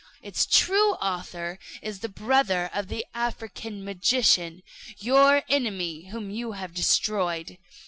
[0.23, 4.63] Its true author is the brother of the African magician,
[4.97, 7.59] your enemy whom you have destroyed.